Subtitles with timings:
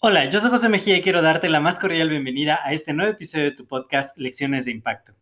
[0.00, 3.10] Hola, yo soy José Mejía y quiero darte la más cordial bienvenida a este nuevo
[3.10, 5.14] episodio de tu podcast Lecciones de Impacto.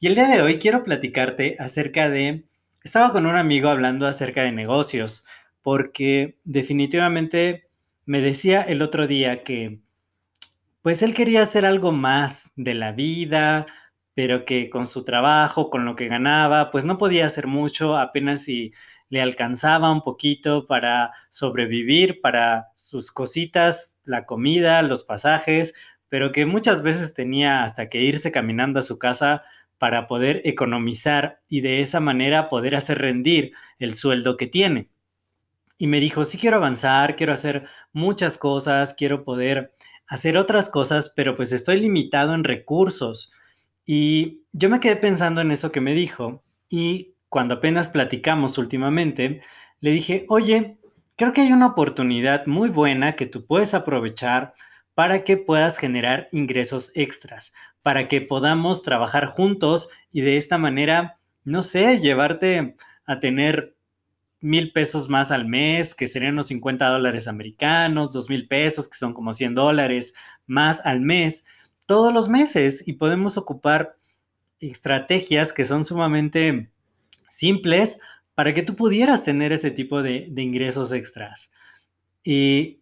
[0.00, 2.44] Y el día de hoy quiero platicarte acerca de...
[2.82, 5.26] Estaba con un amigo hablando acerca de negocios,
[5.62, 7.68] porque definitivamente
[8.06, 9.80] me decía el otro día que
[10.80, 13.66] pues él quería hacer algo más de la vida,
[14.14, 18.42] pero que con su trabajo, con lo que ganaba, pues no podía hacer mucho, apenas
[18.42, 18.72] si
[19.08, 25.74] le alcanzaba un poquito para sobrevivir, para sus cositas, la comida, los pasajes,
[26.08, 29.42] pero que muchas veces tenía hasta que irse caminando a su casa
[29.78, 34.88] para poder economizar y de esa manera poder hacer rendir el sueldo que tiene.
[35.76, 39.72] Y me dijo, sí quiero avanzar, quiero hacer muchas cosas, quiero poder
[40.06, 43.32] hacer otras cosas, pero pues estoy limitado en recursos.
[43.86, 49.42] Y yo me quedé pensando en eso que me dijo y cuando apenas platicamos últimamente,
[49.80, 50.78] le dije, oye,
[51.16, 54.54] creo que hay una oportunidad muy buena que tú puedes aprovechar
[54.94, 61.18] para que puedas generar ingresos extras, para que podamos trabajar juntos y de esta manera,
[61.42, 63.76] no sé, llevarte a tener
[64.40, 68.96] mil pesos más al mes, que serían unos 50 dólares americanos, dos mil pesos, que
[68.96, 70.14] son como 100 dólares
[70.46, 71.44] más al mes,
[71.86, 73.96] todos los meses y podemos ocupar
[74.60, 76.70] estrategias que son sumamente
[77.28, 77.98] simples
[78.34, 81.52] para que tú pudieras tener ese tipo de, ingresos extras.
[82.24, 82.80] Y,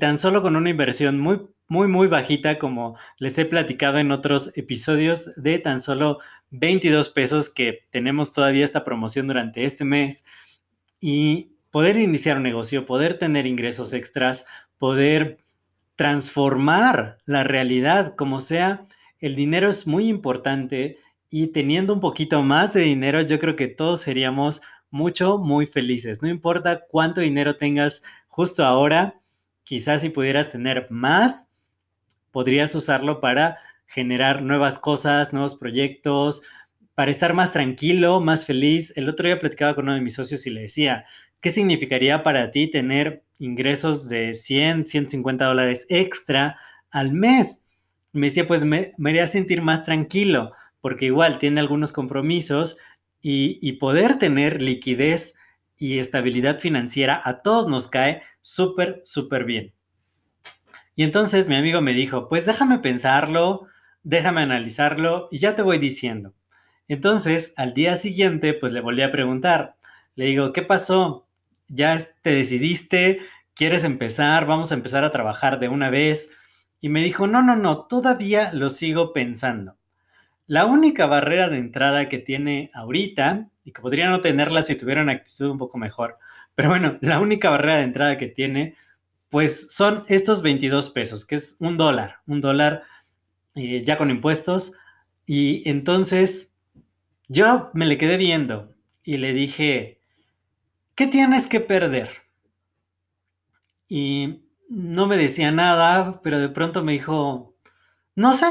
[0.00, 4.56] tan solo con una inversión muy, muy, muy bajita, como les he platicado en otros
[4.56, 10.24] episodios, de tan solo 22 pesos que tenemos todavía esta promoción durante este mes.
[11.00, 14.46] Y poder iniciar un negocio, poder tener ingresos extras,
[14.78, 15.43] poder
[15.96, 18.86] transformar la realidad como sea,
[19.20, 20.98] el dinero es muy importante
[21.30, 24.60] y teniendo un poquito más de dinero, yo creo que todos seríamos
[24.90, 26.22] mucho, muy felices.
[26.22, 29.20] No importa cuánto dinero tengas justo ahora,
[29.64, 31.50] quizás si pudieras tener más,
[32.30, 36.42] podrías usarlo para generar nuevas cosas, nuevos proyectos,
[36.94, 38.92] para estar más tranquilo, más feliz.
[38.96, 41.04] El otro día platicaba con uno de mis socios y le decía,
[41.44, 46.56] ¿qué significaría para ti tener ingresos de 100, 150 dólares extra
[46.90, 47.66] al mes?
[48.12, 52.78] Me decía, pues me, me haría sentir más tranquilo porque igual tiene algunos compromisos
[53.20, 55.34] y, poder tener liquidez
[55.76, 59.74] y estabilidad financiera a todos nos cae súper, súper bien.
[60.96, 63.66] Y entonces mi amigo me dijo, pues déjame pensarlo,
[64.02, 66.32] déjame analizarlo y ya te voy diciendo.
[66.88, 69.76] Entonces, al día siguiente, pues le volví a preguntar.
[70.14, 71.23] Le digo, ¿qué pasó?
[71.68, 73.20] ¿Ya te decidiste?
[73.54, 74.46] ¿Quieres empezar?
[74.46, 76.30] Vamos a empezar a trabajar de una vez.
[76.80, 79.76] Y me dijo, no, no, no, todavía lo sigo pensando.
[80.46, 85.02] La única barrera de entrada que tiene ahorita, y que podría no tenerla si tuviera
[85.02, 86.18] una actitud un poco mejor,
[86.54, 88.76] pero bueno, la única barrera de entrada que tiene,
[89.30, 92.82] pues son estos 22 pesos, que es un dólar, un dólar
[93.54, 94.74] eh, ya con impuestos.
[95.26, 96.52] Y entonces
[97.28, 100.00] yo me le quedé viendo y le dije,
[100.94, 102.10] ¿qué tienes que perder?
[103.88, 107.56] Y no me decía nada, pero de pronto me dijo,
[108.14, 108.46] no sé,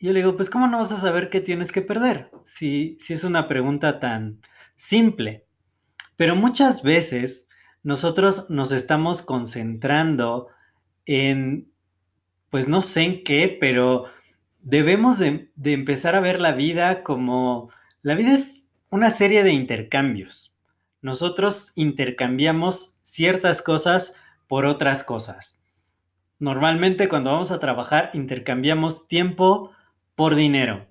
[0.00, 2.30] y yo le digo, pues ¿cómo no vas a saber qué tienes que perder?
[2.44, 4.40] Si, si es una pregunta tan
[4.76, 5.46] simple.
[6.16, 7.48] Pero muchas veces
[7.82, 10.48] nosotros nos estamos concentrando
[11.04, 11.72] en,
[12.50, 14.04] pues no sé en qué, pero
[14.60, 17.70] debemos de, de empezar a ver la vida como,
[18.02, 20.57] la vida es una serie de intercambios.
[21.00, 24.14] Nosotros intercambiamos ciertas cosas
[24.46, 25.62] por otras cosas.
[26.38, 29.72] Normalmente cuando vamos a trabajar intercambiamos tiempo
[30.14, 30.86] por dinero.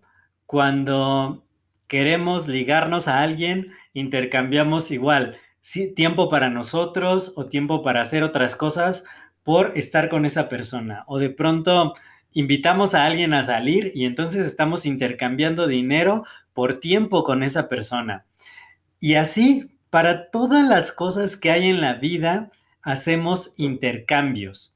[0.45, 1.43] Cuando
[1.87, 5.37] queremos ligarnos a alguien, intercambiamos igual
[5.95, 9.03] tiempo para nosotros o tiempo para hacer otras cosas
[9.43, 11.03] por estar con esa persona.
[11.07, 11.93] O de pronto
[12.33, 18.25] invitamos a alguien a salir y entonces estamos intercambiando dinero por tiempo con esa persona.
[18.99, 22.49] Y así, para todas las cosas que hay en la vida,
[22.81, 24.75] hacemos intercambios.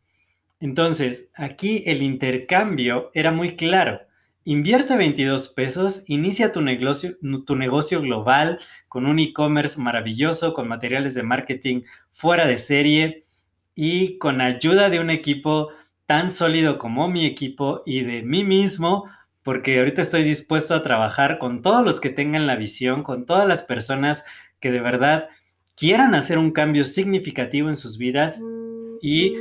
[0.59, 4.01] Entonces, aquí el intercambio era muy claro
[4.43, 7.15] Invierte 22 pesos, inicia tu negocio,
[7.45, 13.25] tu negocio global con un e-commerce maravilloso, con materiales de marketing fuera de serie
[13.75, 15.69] y con ayuda de un equipo
[16.07, 19.05] tan sólido como mi equipo y de mí mismo,
[19.43, 23.47] porque ahorita estoy dispuesto a trabajar con todos los que tengan la visión, con todas
[23.47, 24.25] las personas
[24.61, 25.27] que de verdad
[25.75, 28.41] quieran hacer un cambio significativo en sus vidas
[29.01, 29.33] y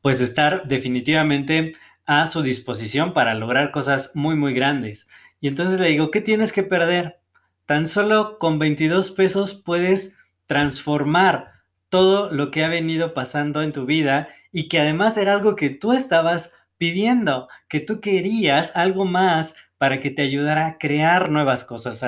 [0.00, 1.72] pues estar definitivamente
[2.06, 5.08] a su disposición para lograr cosas muy, muy grandes.
[5.40, 7.20] Y entonces le digo, ¿qué tienes que perder?
[7.66, 10.16] Tan solo con 22 pesos puedes
[10.46, 11.52] transformar
[11.90, 15.70] todo lo que ha venido pasando en tu vida y que además era algo que
[15.70, 21.64] tú estabas pidiendo, que tú querías algo más para que te ayudara a crear nuevas
[21.64, 22.02] cosas,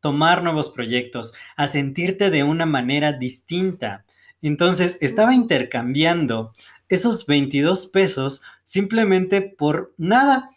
[0.00, 4.04] tomar nuevos proyectos, a sentirte de una manera distinta.
[4.42, 6.54] Entonces estaba intercambiando
[6.88, 10.50] esos 22 pesos simplemente por nada.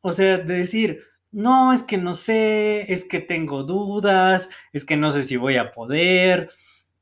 [0.00, 4.96] O sea, de decir, no, es que no sé, es que tengo dudas, es que
[4.96, 6.50] no sé si voy a poder.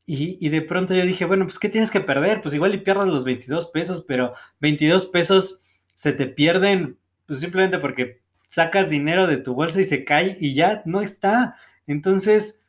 [0.09, 2.41] Y, de pronto yo dije, bueno, pues ¿qué tienes que perder?
[2.41, 5.63] Pues igual y pierdas los 22 pesos, pero 22 pesos
[5.95, 10.55] se te pierden pues simplemente porque sacas dinero de tu bolsa y se cae y
[10.55, 11.57] ya no está.
[11.87, 12.63] Entonces,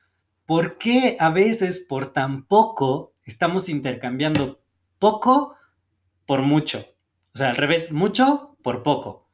[0.46, 4.62] ¿por qué a veces por tan poco estamos intercambiando
[5.00, 5.56] poco
[6.26, 6.86] por mucho.
[7.34, 9.30] O sea, al revés, mucho por poco.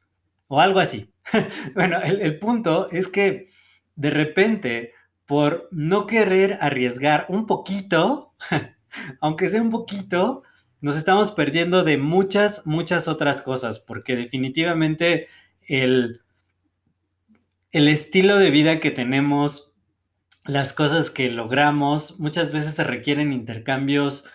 [0.48, 1.14] O algo así.
[1.76, 3.48] bueno, el, punto es que
[3.96, 4.92] de repente,
[5.26, 8.34] por no querer arriesgar un poquito,
[9.22, 10.44] aunque sea un poquito,
[10.82, 15.28] nos estamos perdiendo de muchas, muchas otras cosas, porque definitivamente
[15.62, 16.22] el,
[17.72, 19.73] el estilo de vida que tenemos,
[20.46, 24.26] las cosas que logramos, muchas veces se requieren intercambios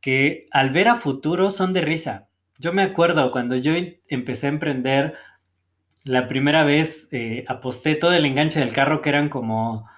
[0.00, 2.28] que al ver a futuro son de risa.
[2.58, 3.72] Yo me acuerdo cuando yo
[4.08, 5.14] empecé a emprender,
[6.04, 9.88] la primera vez eh, aposté todo el enganche del carro que eran como,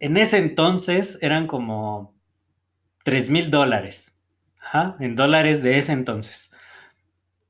[0.00, 2.14] en ese entonces eran como
[3.04, 4.14] 3 mil dólares,
[5.00, 6.50] en dólares de ese entonces.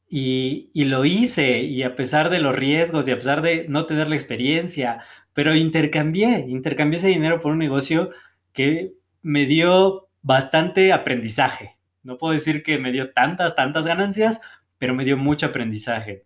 [0.09, 3.87] Y, y, lo hice, y a pesar de los riesgos y a pesar de no
[3.87, 5.03] tener la experiencia,
[5.37, 8.09] pero intercambié, intercambié ese dinero por un negocio
[8.55, 11.77] que me dio bastante aprendizaje.
[12.03, 14.41] No puedo decir que me dio tantas, tantas ganancias,
[14.79, 16.25] pero me dio mucho aprendizaje.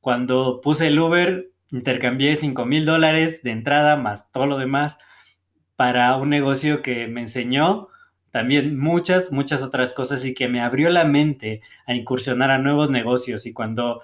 [0.00, 4.98] Cuando puse el Uber, intercambié 5 mil dólares de entrada más todo lo demás
[5.76, 7.86] para un negocio que me enseñó
[8.32, 12.90] también muchas, muchas otras cosas y que me abrió la mente a incursionar a nuevos
[12.90, 13.46] negocios.
[13.46, 14.00] Y cuando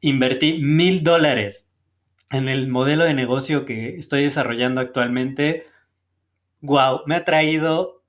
[0.00, 1.73] invertí mil dólares
[2.34, 5.66] en el modelo de negocio que estoy desarrollando actualmente,
[6.60, 8.02] wow, me ha traído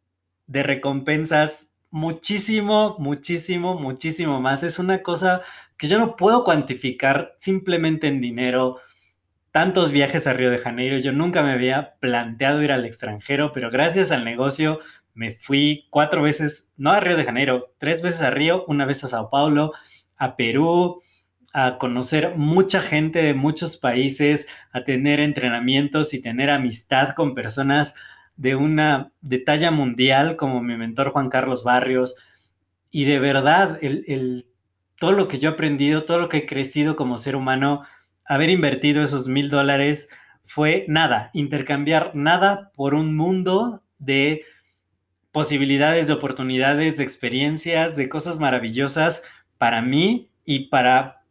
[0.48, 4.64] de recompensas muchísimo, muchísimo, muchísimo más.
[4.64, 5.42] Es una cosa
[5.78, 8.80] que yo no puedo cuantificar simplemente en dinero.
[9.52, 13.70] Tantos viajes a Río de Janeiro, yo nunca me había planteado ir al extranjero, pero
[13.70, 14.80] gracias al negocio
[15.14, 19.04] me fui cuatro veces, no a Río de Janeiro, tres veces a Río, una vez
[19.04, 19.72] a Sao Paulo,
[20.18, 21.02] a Perú,
[21.58, 27.96] a conocer mucha gente de muchos países, a tener entrenamientos y tener amistad con personas
[28.36, 29.14] de una
[29.46, 32.16] talla mundial como mi mentor Juan Carlos Barrios.
[32.92, 34.48] Y de verdad, el,
[35.00, 37.84] todo lo que yo he aprendido, todo lo que he crecido como ser humano,
[38.26, 40.10] haber invertido esos mil dólares
[40.44, 44.44] fue nada, intercambiar nada por un mundo de
[45.32, 49.24] posibilidades, de oportunidades, de experiencias, de cosas maravillosas
[49.58, 51.22] para mí y para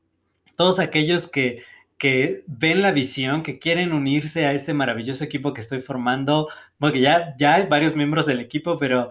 [0.56, 1.62] todos aquellos que
[1.98, 7.00] que ven la visión, que quieren unirse a este maravilloso equipo que estoy formando, porque
[7.00, 9.10] ya, ya hay varios miembros del equipo, pero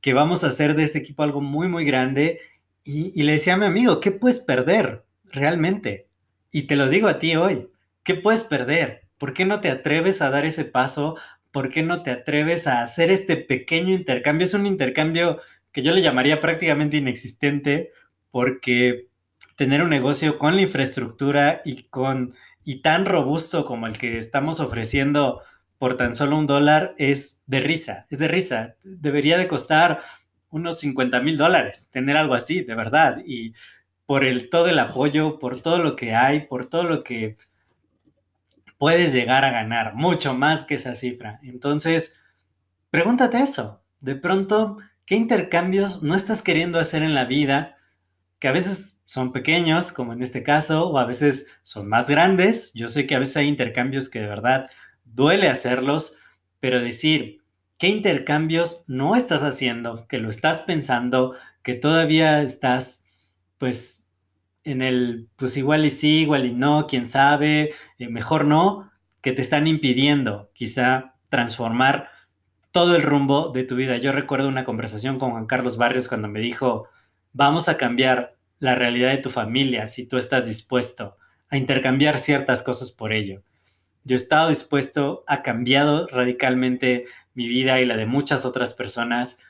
[0.00, 2.40] que vamos a hacer de este equipo algo muy, muy grande.
[2.84, 6.08] Y, le decía a mi amigo, ¿qué puedes perder realmente?
[6.50, 7.68] Y te lo digo a ti hoy,
[8.02, 9.02] ¿qué puedes perder?
[9.18, 11.16] ¿Por qué no te atreves a dar ese paso?
[11.52, 14.44] ¿Por qué no te atreves a hacer este pequeño intercambio?
[14.44, 15.38] Es un intercambio
[15.70, 17.92] que yo le llamaría prácticamente inexistente
[18.32, 19.11] porque
[19.56, 24.60] tener un negocio con la infraestructura y con y tan robusto como el que estamos
[24.60, 25.42] ofreciendo
[25.78, 28.76] por tan solo un dólar es de risa, es de risa.
[28.84, 30.00] Debería de costar
[30.50, 33.20] unos 50 mil dólares tener algo así, de verdad.
[33.26, 33.52] Y
[34.06, 37.36] por el, todo el apoyo, por todo lo que hay, por todo lo que
[38.78, 41.40] puedes llegar a ganar, mucho más que esa cifra.
[41.42, 42.20] Entonces,
[42.90, 43.82] pregúntate eso.
[44.00, 47.76] De pronto, ¿qué intercambios no estás queriendo hacer en la vida?
[48.42, 52.72] Que a veces son pequeños, como en este caso, o a veces son más grandes.
[52.74, 54.68] Yo sé que a veces hay intercambios que de verdad
[55.04, 56.18] duele hacerlos,
[56.58, 57.44] pero decir,
[57.78, 60.08] ¿qué intercambios no estás haciendo?
[60.08, 63.04] Que lo estás pensando, que todavía estás,
[63.58, 64.10] pues,
[64.64, 67.70] en el, pues igual y sí, igual y no, quién sabe,
[68.00, 72.08] eh, mejor no, que te están impidiendo quizá transformar
[72.72, 73.98] todo el rumbo de tu vida.
[73.98, 76.88] Yo recuerdo una conversación con Juan Carlos Barrios cuando me dijo,
[77.32, 78.31] vamos a cambiar
[78.62, 81.16] la realidad de tu familia si tú estás dispuesto
[81.48, 83.42] a intercambiar ciertas cosas por ello.
[84.04, 89.40] Yo he estado dispuesto, ha cambiado radicalmente mi vida y la de muchas otras personas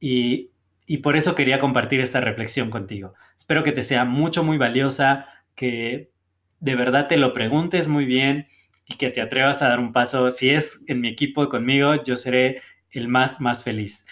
[0.00, 0.50] y,
[0.86, 3.14] y por eso quería compartir esta reflexión contigo.
[3.36, 6.10] Espero que te sea mucho, muy valiosa, que
[6.58, 8.48] de verdad te lo preguntes muy bien
[8.88, 10.30] y que te atrevas a dar un paso.
[10.30, 12.60] Si es en mi equipo conmigo, yo seré
[12.90, 14.04] el más, más feliz.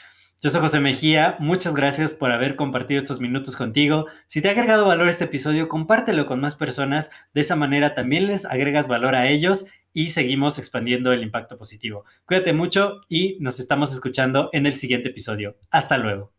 [0.43, 4.05] Yo soy José Mejía, muchas gracias por haber compartido estos minutos contigo.
[4.27, 7.11] Si te ha agregado valor este episodio, compártelo con más personas.
[7.33, 9.65] De esa manera también les agregas valor a ellos
[9.95, 12.05] y seguimos expandiendo el impacto positivo.
[12.27, 15.57] Cuídate mucho y nos estamos escuchando en el siguiente episodio.
[15.71, 16.36] Hasta luego.